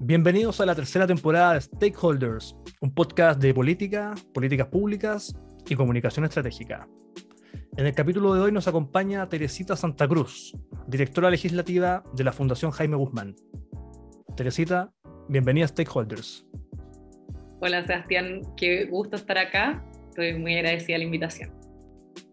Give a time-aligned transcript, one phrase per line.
[0.00, 5.36] Bienvenidos a la tercera temporada de Stakeholders, un podcast de política, políticas públicas
[5.68, 6.88] y comunicación estratégica.
[7.76, 12.70] En el capítulo de hoy nos acompaña Teresita Santa Cruz, directora legislativa de la Fundación
[12.70, 13.34] Jaime Guzmán.
[14.36, 14.92] Teresita,
[15.28, 16.46] bienvenida a Stakeholders.
[17.60, 19.84] Hola Sebastián, qué gusto estar acá.
[20.10, 21.52] Estoy muy agradecida a la invitación.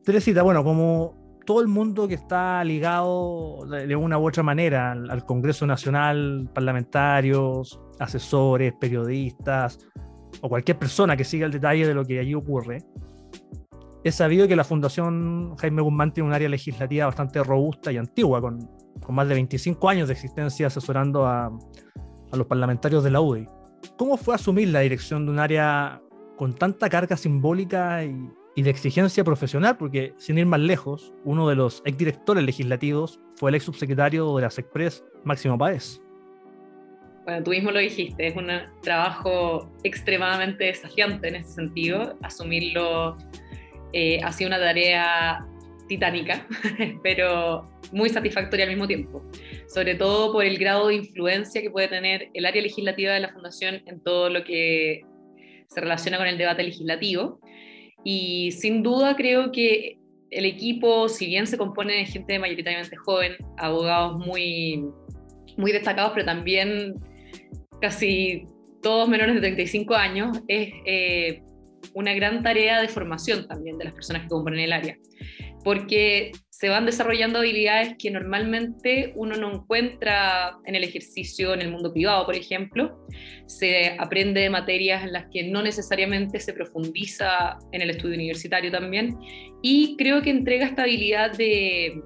[0.03, 5.25] Teresita, bueno, como todo el mundo que está ligado de una u otra manera al,
[5.25, 9.79] Congreso Nacional, parlamentarios, asesores, periodistas
[10.41, 12.79] o cualquier persona que siga el detalle de lo que allí ocurre,
[14.03, 18.41] es sabido que la Fundación Jaime Guzmán tiene un área legislativa bastante robusta y antigua,
[18.41, 18.59] con,
[19.09, 21.51] más de 25 años de existencia asesorando a
[22.33, 23.47] los parlamentarios de la UDI.
[23.97, 26.01] ¿Cómo fue asumir la dirección de un área
[26.35, 31.47] con tanta carga simbólica y, y de exigencia profesional, porque sin ir más lejos, uno
[31.49, 36.01] de los exdirectores legislativos fue el ex subsecretario de la SECPRES, Máximo Páez.
[37.25, 38.47] Bueno, tú mismo lo dijiste, es un
[38.81, 42.17] trabajo extremadamente desafiante en ese sentido.
[42.21, 43.17] Asumirlo
[43.93, 45.45] eh, ha sido una tarea
[45.89, 46.47] titánica,
[47.03, 49.23] pero muy satisfactoria al mismo tiempo,
[49.67, 53.33] sobre todo por el grado de influencia que puede tener el área legislativa de la
[53.33, 55.01] Fundación en todo lo que
[55.67, 57.39] se relaciona con el debate legislativo
[58.05, 59.97] y sin duda creo que
[60.29, 64.85] el equipo, si bien se compone de gente mayoritariamente joven, abogados muy,
[65.57, 66.93] muy destacados, pero también
[67.81, 68.47] casi
[68.81, 71.41] todos menores de 35 años, es eh,
[71.95, 74.97] una gran tarea de formación también de las personas que componen el área.
[75.63, 81.69] Porque se van desarrollando habilidades que normalmente uno no encuentra en el ejercicio en el
[81.69, 82.97] mundo privado, por ejemplo.
[83.45, 88.71] Se aprende de materias en las que no necesariamente se profundiza en el estudio universitario
[88.71, 89.17] también.
[89.61, 92.01] Y creo que entrega esta habilidad de,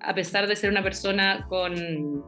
[0.00, 2.22] a pesar de ser una persona con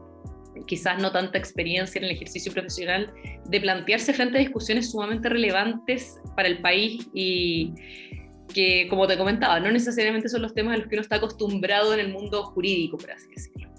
[0.67, 3.13] quizás no tanta experiencia en el ejercicio profesional,
[3.45, 7.73] de plantearse frente a discusiones sumamente relevantes para el país y
[8.53, 11.93] que, como te comentaba, no necesariamente son los temas a los que uno está acostumbrado
[11.93, 13.69] en el mundo jurídico, por así decirlo.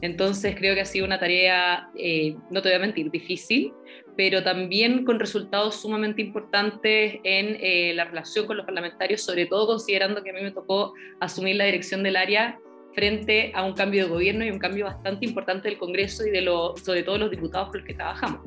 [0.00, 3.72] Entonces creo que ha sido una tarea, eh, no te voy a mentir, difícil,
[4.16, 9.66] pero también con resultados sumamente importantes en eh, la relación con los parlamentarios, sobre todo
[9.66, 12.58] considerando que a mí me tocó asumir la dirección del área
[12.94, 16.42] frente a un cambio de gobierno y un cambio bastante importante del Congreso y de
[16.42, 18.40] lo, sobre todo los diputados con los que trabajamos.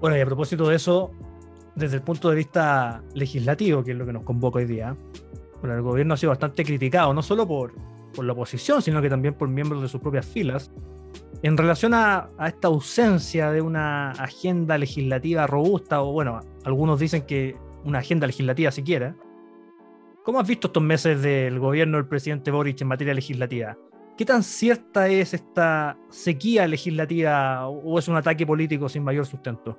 [0.00, 1.12] Bueno, y a propósito de eso,
[1.76, 4.96] desde el punto de vista legislativo, que es lo que nos convoca hoy día,
[5.62, 7.74] el gobierno ha sido bastante criticado, no solo por,
[8.14, 10.70] por la oposición, sino que también por miembros de sus propias filas,
[11.42, 17.22] en relación a, a, esta ausencia de una agenda legislativa robusta, o bueno, algunos dicen
[17.22, 19.14] que una agenda legislativa siquiera.
[20.24, 23.76] ¿Cómo has visto estos meses del gobierno del presidente Boric en materia legislativa?
[24.16, 29.78] ¿Qué tan cierta es esta sequía legislativa o es un ataque político sin mayor sustento?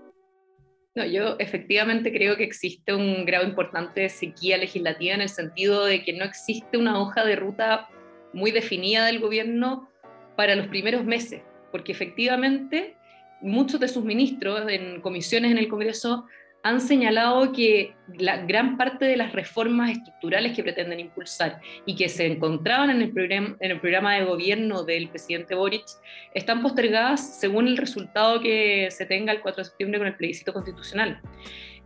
[0.97, 5.85] No, yo efectivamente creo que existe un grado importante de sequía legislativa en el sentido
[5.85, 7.87] de que no existe una hoja de ruta
[8.33, 9.91] muy definida del gobierno
[10.35, 12.97] para los primeros meses, porque efectivamente
[13.41, 16.25] muchos de sus ministros en comisiones en el Congreso
[16.67, 22.09] han señalado que la gran parte de las reformas estructurales que pretenden impulsar y que
[22.09, 25.85] se encontraban en el, programa, en el programa de gobierno del presidente Boric
[26.33, 30.51] están postergadas según el resultado que se tenga el 4 de septiembre con el plebiscito
[30.51, 31.21] constitucional.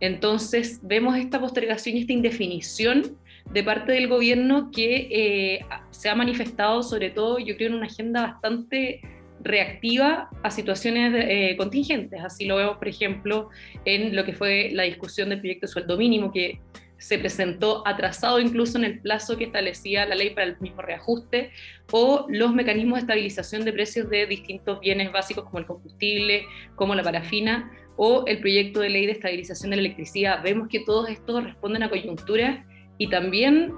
[0.00, 3.16] Entonces vemos esta postergación y esta indefinición
[3.52, 7.86] de parte del gobierno que eh, se ha manifestado sobre todo, yo creo, en una
[7.86, 9.00] agenda bastante
[9.42, 12.20] reactiva a situaciones eh, contingentes.
[12.22, 13.50] Así lo vemos, por ejemplo,
[13.84, 16.60] en lo que fue la discusión del proyecto de sueldo mínimo, que
[16.98, 21.50] se presentó atrasado incluso en el plazo que establecía la ley para el mismo reajuste,
[21.90, 26.44] o los mecanismos de estabilización de precios de distintos bienes básicos como el combustible,
[26.76, 30.42] como la parafina, o el proyecto de ley de estabilización de la electricidad.
[30.42, 32.64] Vemos que todos estos responden a coyunturas
[32.98, 33.74] y también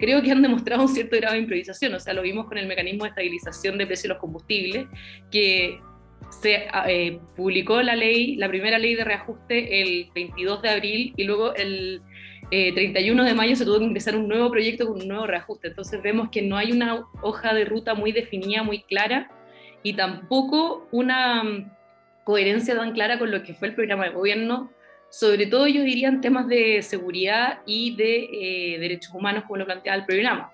[0.00, 1.94] creo que han demostrado un cierto grado de improvisación.
[1.94, 4.86] O sea, lo vimos con el mecanismo de estabilización de precios de los combustibles,
[5.30, 5.78] que
[6.30, 11.24] se eh, publicó la ley, la primera ley de reajuste el 22 de abril y
[11.24, 12.02] luego el
[12.50, 15.68] 31 eh, de mayo se tuvo que ingresar un nuevo proyecto con un nuevo reajuste.
[15.68, 19.30] Entonces vemos que no hay una hoja de ruta muy definida, muy clara,
[19.82, 21.70] y tampoco una mm,
[22.24, 24.70] coherencia tan clara con lo que fue el programa de gobierno,
[25.10, 29.66] sobre todo yo diría en temas de seguridad y de eh, derechos humanos, como lo
[29.66, 30.52] planteaba el programa.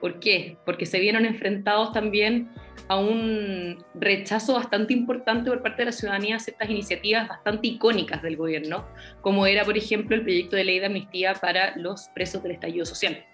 [0.00, 0.56] ¿Por qué?
[0.66, 2.50] Porque se vieron enfrentados también
[2.88, 8.20] a un rechazo bastante importante por parte de la ciudadanía a ciertas iniciativas bastante icónicas
[8.20, 8.84] del gobierno,
[9.20, 12.84] como era, por ejemplo, el proyecto de ley de amnistía para los presos del estallido
[12.84, 13.24] social.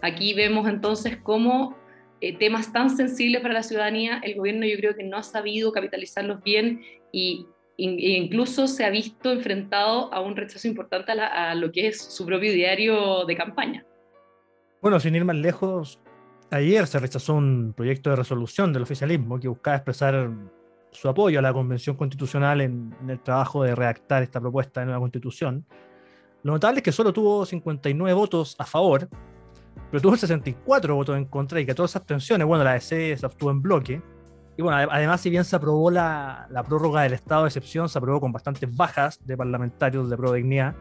[0.00, 1.76] Aquí vemos entonces cómo
[2.20, 5.72] eh, temas tan sensibles para la ciudadanía, el gobierno yo creo que no ha sabido
[5.72, 6.80] capitalizarlos bien
[7.12, 7.46] y
[7.78, 12.26] incluso se ha visto enfrentado a un rechazo importante a, a lo que es su
[12.26, 13.86] propio diario de campaña.
[14.82, 16.00] Bueno, sin ir más lejos,
[16.50, 20.30] ayer se rechazó un proyecto de resolución del oficialismo que buscaba expresar
[20.90, 25.00] su apoyo a la Convención Constitucional en, el trabajo de redactar esta propuesta de nueva
[25.00, 25.64] constitución.
[26.42, 29.08] Lo notable es que solo tuvo 59 votos a favor,
[29.90, 32.46] pero tuvo 64 votos en contra y 14 abstenciones.
[32.46, 34.02] Bueno, la DC se obtuvo en bloque.
[34.58, 37.96] Y bueno, además, si bien se aprobó la, la prórroga del estado de excepción, se
[37.96, 40.74] aprobó con bastantes bajas de parlamentarios de pro dignidad.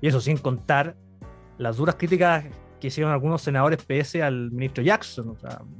[0.00, 0.96] Y eso sin contar
[1.58, 2.46] las duras críticas
[2.80, 5.36] que hicieron algunos senadores PS al ministro Jackson.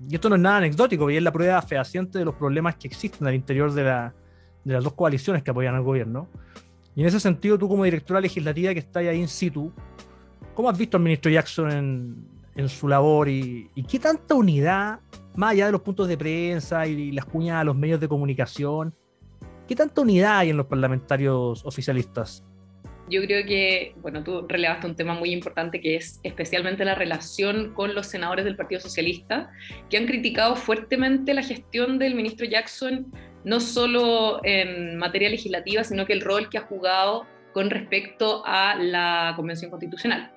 [0.07, 2.87] y esto no es nada anecdótico, y es la prueba fehaciente de los problemas que
[2.87, 4.15] existen al interior de, la,
[4.65, 6.29] de las dos coaliciones que apoyan al gobierno.
[6.95, 9.73] Y en ese sentido, tú como directora legislativa que estás ahí in situ,
[10.55, 15.01] ¿cómo has visto al ministro Jackson en, en su labor y, y, qué tanta unidad,
[15.37, 18.95] más allá de los puntos de prensa y, las cuñas a los medios de comunicación,
[19.69, 22.45] qué tanta unidad hay en los parlamentarios oficialistas?
[23.09, 27.73] yo creo que, bueno, tú relevaste un tema muy importante que es especialmente la relación
[27.75, 29.51] con los senadores del Partido Socialista,
[29.89, 33.07] que han criticado fuertemente la gestión del ministro Jackson,
[33.45, 38.75] no solo en materia legislativa, sino que el rol que ha jugado con respecto a
[38.75, 40.33] la Convención Constitucional.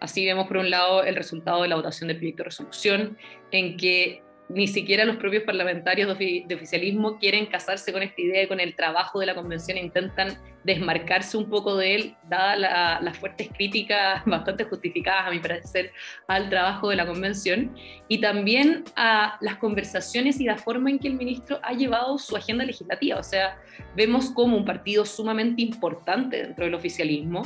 [0.00, 3.18] Así vemos, por un lado, el resultado de la votación del proyecto de resolución,
[3.50, 4.22] en que
[4.52, 8.74] ni siquiera los propios parlamentarios de, oficialismo quieren casarse con esta idea y con el
[8.74, 14.64] trabajo de la convención intentan desmarcarse un poco de él, dadas las fuertes críticas bastante
[14.64, 15.92] justificadas, a mi parecer,
[16.28, 17.74] al trabajo de la convención
[18.08, 22.36] y también a las conversaciones y la forma en que el ministro ha llevado su
[22.36, 23.18] agenda legislativa.
[23.18, 23.58] O sea,
[23.96, 27.42] vemos como un partido sumamente importante dentro del oficialismo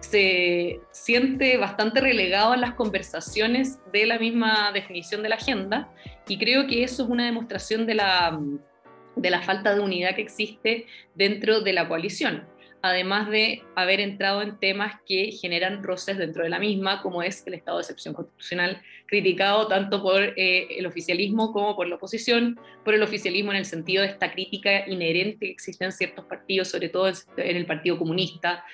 [0.00, 5.90] se siente bastante relegado en las conversaciones de la misma definición de la agenda
[6.26, 8.40] y creo que eso es una demostración de la,
[9.16, 12.46] de la falta de unidad que existe dentro de la coalición
[12.82, 17.46] además de haber entrado en temas que generan roces dentro de la misma, como es
[17.46, 22.58] el estado de excepción constitucional, criticado tanto por eh, el oficialismo como por la oposición,
[22.84, 26.68] por el oficialismo en el sentido de esta crítica inherente que existe en ciertos partidos,
[26.68, 28.64] sobre todo en el Partido Comunista,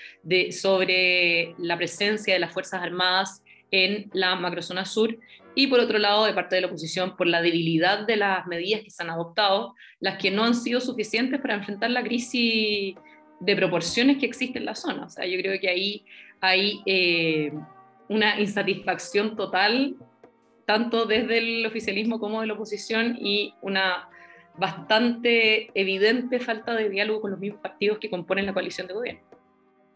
[0.50, 5.16] sobre la presencia de las Fuerzas Armadas en la macrozona sur
[5.56, 8.82] y por otro lado de parte de la oposición por la debilidad de las medidas
[8.82, 12.94] que se han adoptado, las que no han sido suficientes para enfrentar la crisis
[13.40, 15.06] de proporciones que existen en la zona.
[15.06, 16.04] O sea, yo creo que ahí
[16.42, 17.52] hay eh,
[18.08, 19.96] una insatisfacción total,
[20.66, 24.10] tanto desde el oficialismo como de la oposición, y una
[24.58, 29.35] bastante evidente falta de diálogo con los mismos partidos que componen la coalición de gobierno.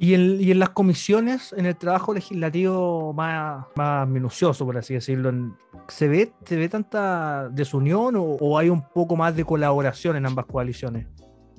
[0.03, 5.31] Y en, las comisiones, en el trabajo legislativo más, más minucioso, por así decirlo,
[5.89, 10.47] ¿se ve, ¿se ve tanta desunión o hay un poco más de colaboración en ambas
[10.47, 11.07] coaliciones?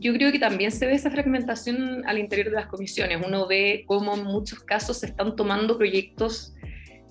[0.02, 3.22] yo creo que también se ve esa fragmentación al interior de las comisiones.
[3.26, 6.56] Uno ve cómo en muchos casos se están tomando proyectos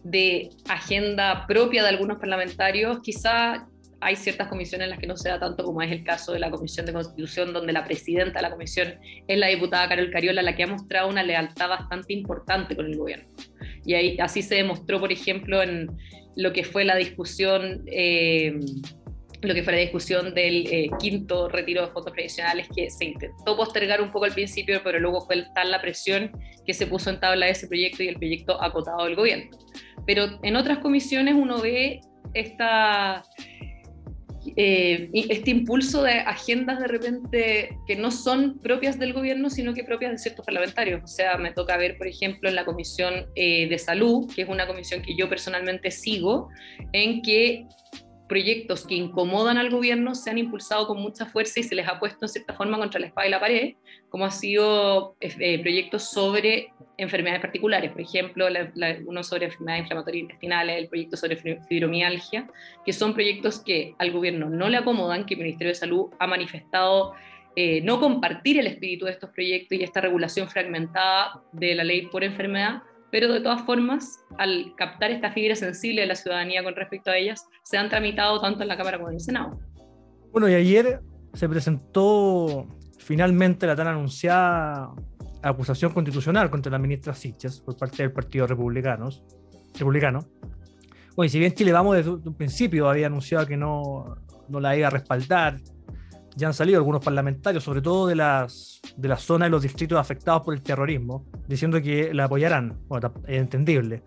[0.02, 2.98] de agenda propia de algunos parlamentarios.
[3.00, 3.68] Quizá
[4.00, 6.38] hay ciertas comisiones en las que no se da tanto como es el caso de
[6.38, 8.94] la Comisión de Constitución, donde la presidenta de la comisión
[9.26, 12.96] es la diputada Carol Cariola, la que ha mostrado una lealtad bastante importante con el
[12.96, 13.28] gobierno.
[13.84, 15.90] Y ahí, así se demostró, por ejemplo, en
[16.36, 17.84] lo que fue la discusión...
[17.86, 18.58] Eh,
[19.42, 23.56] lo que fue la discusión del eh, quinto retiro de fondos previsionales que se intentó
[23.56, 26.30] postergar un poco al principio, pero luego fue tal la presión
[26.66, 29.50] que se puso en tabla ese proyecto y el proyecto acotado del gobierno.
[30.06, 32.02] Pero en otras comisiones uno ve
[32.34, 33.24] esta,
[34.56, 39.84] eh, este impulso de agendas de repente que no son propias del gobierno, sino que
[39.84, 41.02] propias de ciertos parlamentarios.
[41.04, 44.48] O sea, me toca ver, por ejemplo, en la Comisión eh, de Salud, que es
[44.48, 46.48] una comisión que yo personalmente sigo,
[46.92, 47.66] en que
[48.30, 51.98] proyectos que incomodan al gobierno se han impulsado con mucha fuerza y se les ha
[51.98, 53.74] puesto en cierta forma contra la espada y la pared,
[54.08, 58.46] como ha sido eh, proyectos sobre enfermedades particulares, por ejemplo,
[59.06, 61.36] uno sobre enfermedades inflamatorias intestinales, el proyecto sobre
[61.68, 62.48] fibromialgia,
[62.86, 66.28] que son proyectos que al gobierno no le acomodan, que el Ministerio de Salud ha
[66.28, 67.14] manifestado
[67.56, 72.06] eh, no compartir el espíritu de estos proyectos y esta regulación fragmentada de la ley
[72.06, 76.74] por enfermedad, pero de todas formas, al captar esta fibra sensible de la ciudadanía con
[76.74, 79.58] respecto a ellas, se han tramitado tanto en la Cámara como en el Senado.
[80.32, 81.00] Bueno, y ayer
[81.34, 82.66] se presentó
[82.98, 84.90] finalmente la tan anunciada
[85.42, 89.24] acusación constitucional contra la ministra Siches por parte del Partido Republicanos,
[89.78, 90.20] Republicano.
[91.16, 94.16] Bueno, y si bien Chile Vamos desde un principio había anunciado que no,
[94.48, 95.56] no la iba a respaldar,
[96.36, 99.98] ya han salido algunos parlamentarios, sobre todo de las, de la zona y los distritos
[99.98, 102.78] afectados por el terrorismo, diciendo que la apoyarán.
[102.88, 104.02] Bueno, es entendible.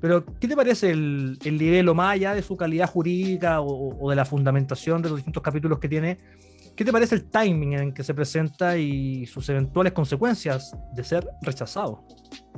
[0.00, 4.10] Pero, ¿qué te parece el, el nivel más allá de su calidad jurídica o, o,
[4.10, 6.18] de la fundamentación de los distintos capítulos que tiene?
[6.74, 11.28] ¿Qué te parece el timing en que se presenta y sus eventuales consecuencias de ser
[11.42, 12.06] rechazado?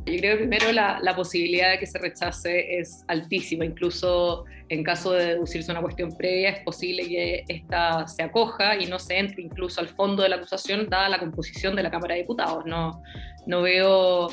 [0.05, 4.83] Yo creo que primero la, la, posibilidad de que se rechace es altísima, incluso en
[4.83, 9.19] caso de deducirse una cuestión previa es posible que esta se acoja y no se
[9.19, 12.65] entre incluso al fondo de la acusación dada la composición de la Cámara de Diputados.
[12.67, 13.03] No,
[13.47, 14.31] no veo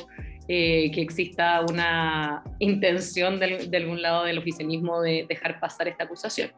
[0.48, 6.06] eh, que exista una intención de, de algún lado del oficialismo de dejar pasar esta
[6.06, 6.52] acusación.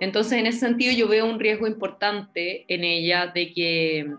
[0.00, 4.12] Entonces, en ese sentido, yo veo un riesgo importante en ella de que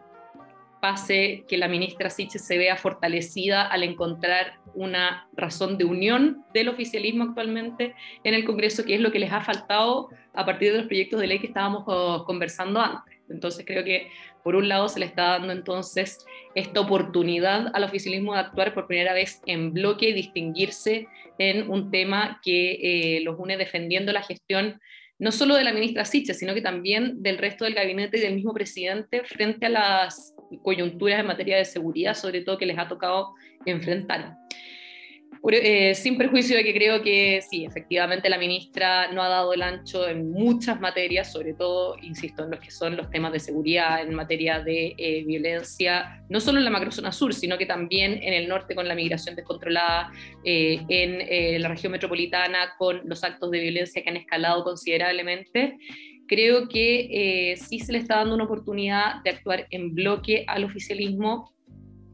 [0.86, 6.70] pase que la ministra Siches se vea fortalecida al encontrar una razón de unión del
[6.70, 10.78] oficialismo actualmente en el Congreso, que es lo que les ha faltado a partir de
[10.78, 11.86] los proyectos de ley que estábamos
[12.26, 13.18] conversando antes.
[13.32, 14.12] Entonces creo que
[14.44, 16.24] por un lado se le está dando entonces
[16.54, 21.08] esta oportunidad al oficialismo de actuar por primera vez en bloque y distinguirse
[21.40, 22.74] en un tema que
[23.18, 24.80] eh, los une defendiendo la gestión
[25.18, 28.36] no solo de la ministra Siches, sino que también del resto del gabinete y del
[28.36, 32.88] mismo presidente frente a las coyunturas en materia de seguridad, sobre todo que les ha
[32.88, 33.34] tocado
[33.66, 34.38] enfrentar.
[35.52, 39.62] Eh, sin perjuicio de que creo que sí, efectivamente la ministra no ha dado el
[39.62, 44.02] ancho en muchas materias, sobre todo, insisto, en los que son los temas de seguridad,
[44.02, 48.34] en materia de eh, violencia, no solo en la macrozona sur, sino que también en
[48.34, 50.12] el norte con la migración descontrolada,
[50.44, 55.78] eh, en la región metropolitana con los actos de violencia que han escalado considerablemente
[56.28, 61.56] creo que sí se le está dando una oportunidad de actuar en bloque al oficialismo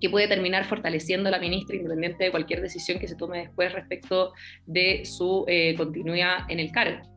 [0.02, 3.72] que puede terminar fortaleciendo a la ministra independiente de cualquier decisión que se tome después
[3.72, 4.34] respecto
[4.66, 7.08] de su eh, continuidad en el cargo.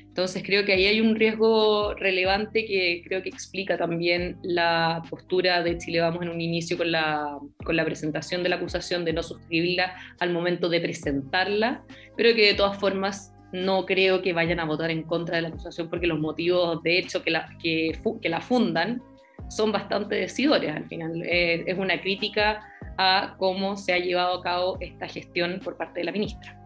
[0.00, 5.60] Entonces creo que ahí hay un riesgo relevante que creo que explica también la postura
[5.64, 9.12] de Chile Vamos en un inicio con la, con la presentación de la acusación de
[9.12, 11.82] no suscribirla al momento de presentarla,
[12.16, 15.48] pero que de todas formas no creo que vayan a votar en contra de la
[15.48, 19.00] acusación porque los motivos de hecho que la, que, que la fundan
[19.48, 21.22] son bastante decidores al final.
[21.22, 22.66] Eh, es una crítica
[22.98, 26.60] a cómo se ha llevado a cabo esta gestión por parte de la ministra.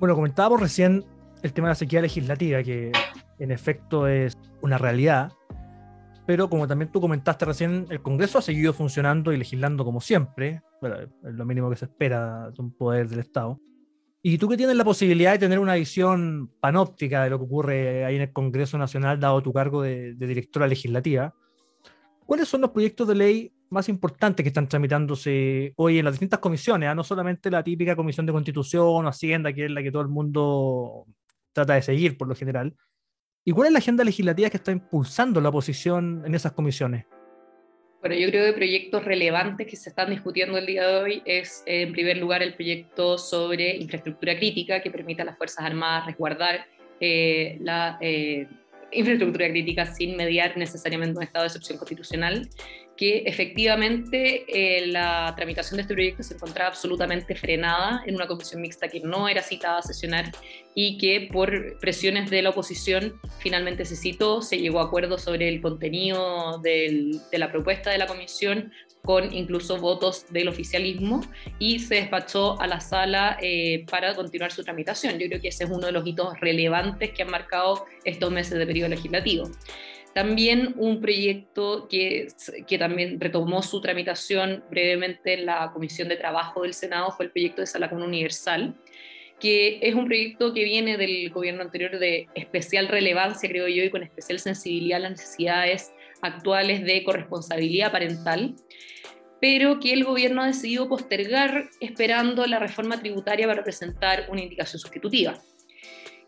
[0.00, 1.04] Bueno, comentábamos recién
[1.42, 2.90] el tema de la sequía legislativa, que
[3.38, 5.30] en efecto es una realidad,
[6.26, 10.62] pero como también tú comentaste recién, el Congreso ha seguido funcionando y legislando como siempre,
[10.82, 13.60] es lo mínimo que se espera de un poder del Estado.
[14.26, 18.06] Y tú que tienes la posibilidad de tener una visión panóptica de lo que ocurre
[18.06, 21.34] ahí en el Congreso Nacional, dado tu cargo de, directora legislativa,
[22.24, 26.38] ¿Cuáles son los proyectos de ley más importantes que están tramitándose hoy en las distintas
[26.38, 26.88] comisiones?
[26.88, 26.94] Ah?
[26.94, 30.08] No solamente la típica comisión de constitución o hacienda, que es la que todo el
[30.08, 31.04] mundo
[31.52, 32.74] trata de seguir por lo general.
[33.44, 37.04] ¿Y cuál es la agenda legislativa que está impulsando la oposición en esas comisiones?
[38.04, 41.62] Bueno, yo creo que proyectos relevantes que se están discutiendo el día de hoy es,
[41.64, 46.66] en primer lugar, el proyecto sobre infraestructura crítica que permita a las Fuerzas Armadas resguardar
[47.00, 48.46] eh, la eh,
[48.92, 52.46] infraestructura crítica sin mediar necesariamente un estado de excepción constitucional,
[52.96, 58.60] que efectivamente eh, la tramitación de este proyecto se encontraba absolutamente frenada en una comisión
[58.60, 60.30] mixta que no era citada a sesionar
[60.74, 65.48] y que por presiones de la oposición finalmente se citó, se llegó a acuerdo sobre
[65.48, 68.72] el contenido del, de la propuesta de la comisión
[69.04, 71.20] con incluso votos del oficialismo
[71.58, 75.18] y se despachó a la sala eh, para continuar su tramitación.
[75.18, 78.58] Yo creo que ese es uno de los hitos relevantes que han marcado estos meses
[78.58, 79.50] de periodo legislativo.
[80.14, 82.28] También un proyecto que,
[82.68, 87.32] que también retomó su tramitación brevemente en la Comisión de Trabajo del Senado fue el
[87.32, 88.76] proyecto de Sala Universal,
[89.40, 93.90] que es un proyecto que viene del gobierno anterior de especial relevancia, creo yo, y
[93.90, 95.92] con especial sensibilidad a las necesidades
[96.22, 98.54] actuales de corresponsabilidad parental,
[99.40, 104.78] pero que el gobierno ha decidido postergar esperando la reforma tributaria para presentar una indicación
[104.78, 105.42] sustitutiva.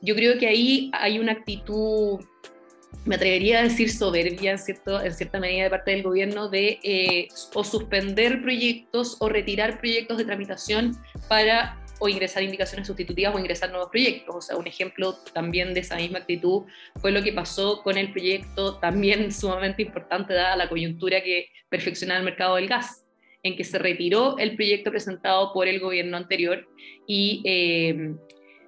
[0.03, 2.21] Yo creo que ahí hay una actitud,
[3.07, 6.79] me atrevería a decir soberbia en, cierto, en cierta medida de parte del gobierno, de
[6.83, 10.97] eh, o suspender proyectos o retirar proyectos de tramitación
[11.29, 14.35] para o ingresar indicaciones sustitutivas o ingresar nuevos proyectos.
[14.35, 16.65] O sea, un ejemplo también de esa misma actitud
[17.01, 22.17] fue lo que pasó con el proyecto también sumamente importante dada la coyuntura que perfecciona
[22.17, 23.05] el mercado del gas
[23.43, 26.67] en que se retiró el proyecto presentado por el gobierno anterior
[27.07, 28.15] y eh,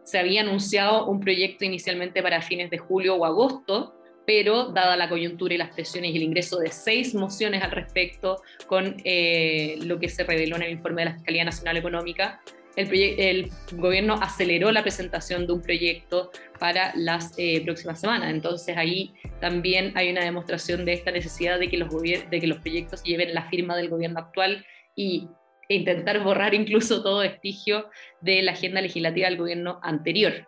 [0.05, 3.98] se había anunciado un proyecto inicialmente para fines de julio o agosto,
[4.29, 8.43] pero dada la coyuntura y las presiones y el ingreso de seis mociones al respecto
[8.67, 12.39] con eh, lo que se reveló en el informe de la Fiscalía Nacional Económica,
[12.77, 18.29] el, gobierno aceleró la presentación de un proyecto para las eh, próximas semanas.
[18.29, 23.49] Entonces ahí también hay una demostración de esta necesidad de que los, proyectos lleven la
[23.49, 25.27] firma del gobierno actual y
[25.71, 27.89] e intentar borrar incluso todo vestigio
[28.21, 30.47] de la agenda legislativa del gobierno anterior.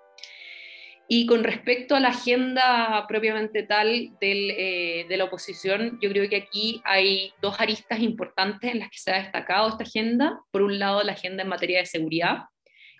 [1.12, 6.36] Y con respecto a la agenda propiamente tal eh, de la oposición, yo creo que
[6.36, 10.38] aquí hay dos aristas importantes en las que se ha destacado esta agenda.
[10.52, 12.44] Por un lado, la agenda en materia de seguridad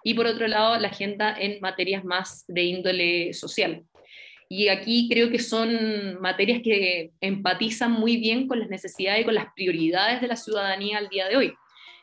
[0.02, 3.84] y por otro lado, la agenda en materias más de índole social.
[4.48, 9.36] Y aquí creo que son materias que empatizan muy bien con las necesidades y con
[9.36, 11.54] las prioridades de la ciudadanía al día de hoy.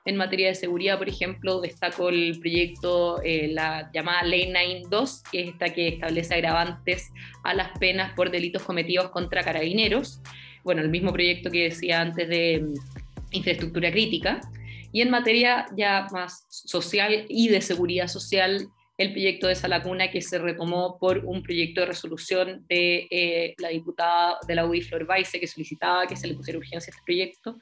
[0.08, 5.42] En materia de seguridad, por ejemplo, destaco el proyecto, eh, la llamada Ley 92, que
[5.42, 7.12] es esta que establece agravantes
[7.44, 10.22] a las penas por delitos cometidos contra carabineros.
[10.64, 12.74] Bueno, el mismo proyecto que decía antes de mm,
[13.32, 14.40] infraestructura crítica.
[14.94, 20.10] Y en materia ya más social y de seguridad social, el proyecto de esa lacuna
[20.10, 24.82] que se retomó por un proyecto de resolución de eh, la diputada de la UDI,
[24.82, 27.60] Flor Baise, que solicitaba que se le pusiera urgencia a este proyecto,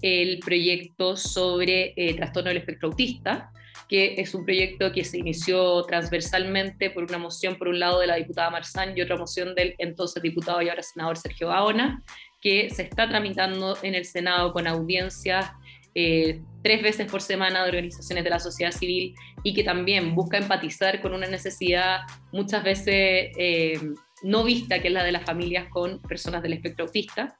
[0.00, 3.52] el proyecto sobre eh, trastorno del espectro autista,
[3.88, 8.06] que es un proyecto que se inició transversalmente por una moción, por un lado, de
[8.06, 12.02] la diputada Marzán y otra moción del entonces diputado y ahora senador Sergio Gaona,
[12.40, 15.50] que se está tramitando en el Senado con audiencias
[15.94, 20.38] eh, tres veces por semana de organizaciones de la sociedad civil y que también busca
[20.38, 23.80] empatizar con una necesidad muchas veces eh,
[24.22, 27.38] no vista, que es la de las familias con personas del espectro autista,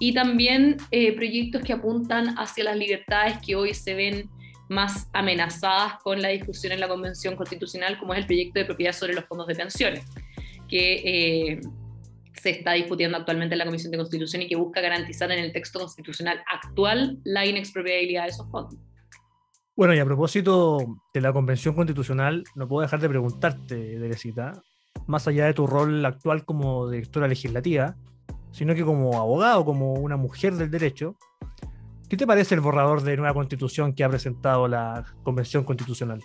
[0.00, 4.30] y también eh, proyectos que apuntan hacia las libertades que hoy se ven
[4.68, 8.92] más amenazadas con la discusión en la Convención Constitucional, como es el proyecto de propiedad
[8.92, 10.04] sobre los fondos de pensiones,
[10.66, 11.60] que
[12.34, 15.52] se está discutiendo actualmente en la Comisión de Constitución y que busca garantizar en el
[15.52, 18.78] texto constitucional actual la inexpropiabilidad de esos fondos.
[19.76, 20.78] Bueno, y a propósito
[21.12, 24.62] de la Convención Constitucional, no puedo dejar de preguntarte, Derecita,
[25.06, 27.96] más allá de tu rol actual como directora legislativa,
[28.52, 31.16] sino que como abogado, como una mujer del derecho,
[32.08, 36.20] ¿qué te parece el borrador de nueva constitución que ha presentado la Convención Constitucional?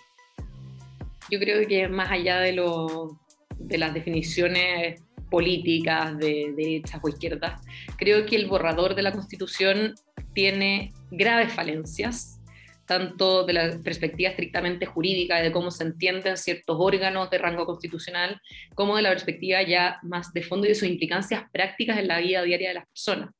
[1.28, 3.18] Yo creo que más allá de, lo,
[3.58, 7.60] de las definiciones políticas de derechas o izquierdas,
[7.96, 9.94] creo que el borrador de la Constitución
[10.34, 12.40] tiene graves falencias,
[12.86, 18.40] tanto de la perspectiva estrictamente jurídica de cómo se entienden ciertos órganos de rango constitucional,
[18.74, 22.18] como de la perspectiva ya más de fondo y de sus implicancias prácticas en la
[22.18, 23.30] vida diaria de las personas.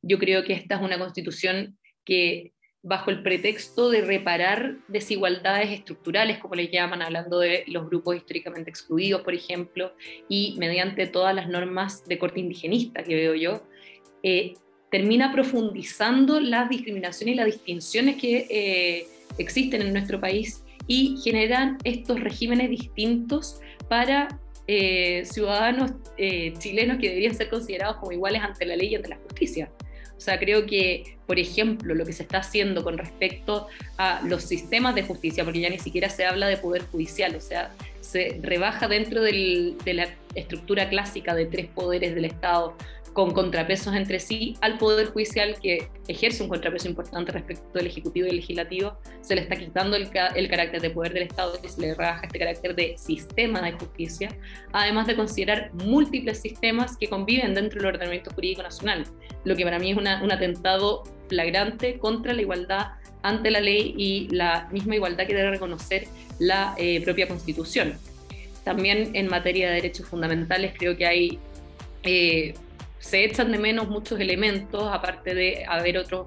[0.00, 2.52] Yo creo que esta es una constitución que
[2.84, 8.68] bajo el pretexto de reparar desigualdades estructurales, como les llaman, hablando de los grupos históricamente
[8.68, 9.92] excluidos, por ejemplo,
[10.28, 13.62] y mediante todas las normas de corte indigenista que veo yo,
[14.22, 14.52] eh,
[14.90, 19.06] termina profundizando las discriminaciones y las distinciones que eh,
[19.38, 24.28] existen en nuestro país y generan estos regímenes distintos para
[24.66, 25.92] eh, ciudadanos
[26.58, 29.70] chilenos que deberían ser considerados como iguales ante la ley y ante la justicia.
[30.16, 33.66] O sea, creo que, por ejemplo, lo que se está haciendo con respecto
[33.98, 37.40] a los sistemas de justicia, porque ya ni siquiera se habla de poder judicial, o
[37.40, 42.76] sea, se rebaja dentro de la estructura clásica de tres poderes del Estado
[43.14, 48.26] con contrapesos entre sí al Poder Judicial, que ejerce un contrapeso importante respecto del Ejecutivo
[48.26, 51.80] y el Legislativo, se le está quitando el, carácter de poder del Estado y se
[51.80, 54.28] le rebaja este carácter de sistema de justicia,
[54.72, 59.04] además de considerar múltiples sistemas que conviven dentro del ordenamiento jurídico nacional,
[59.44, 62.88] lo que para mí es un atentado flagrante contra la igualdad
[63.22, 66.08] ante la ley y la misma igualdad que debe reconocer
[66.40, 67.94] la eh, propia Constitución.
[68.64, 71.38] También en materia de derechos fundamentales creo que hay
[72.02, 72.54] eh,
[73.04, 76.26] se echan de menos muchos elementos, aparte de haber otros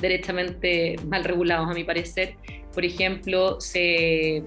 [0.00, 2.36] derechamente mal regulados, a mi parecer.
[2.72, 4.44] Por ejemplo, se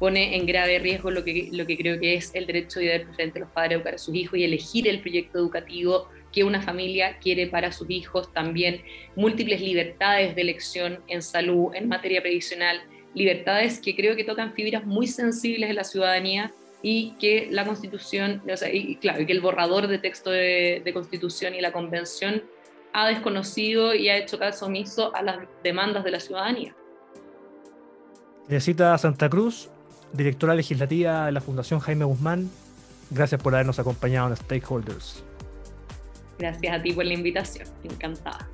[0.00, 3.04] pone en grave riesgo lo que, lo que creo que es el derecho y deber
[3.04, 6.42] preferente de los padres a educar a sus hijos y elegir el proyecto educativo que
[6.42, 8.82] una familia quiere para sus hijos, también
[9.14, 12.82] múltiples libertades de elección en salud, en materia previsional,
[13.14, 16.52] libertades que creo que tocan fibras muy sensibles de la ciudadanía
[16.86, 20.92] y que la constitución, o sea, y claro, que el borrador de texto de, de
[20.92, 22.42] constitución y la convención
[22.92, 26.76] ha desconocido y ha hecho caso omiso a las demandas de la ciudadanía.
[28.48, 29.70] Necesita Santa Cruz,
[30.12, 32.50] directora legislativa de la Fundación Jaime Guzmán.
[33.10, 35.24] Gracias por habernos acompañado en Stakeholders.
[36.38, 38.46] Gracias a ti por la invitación, encantada.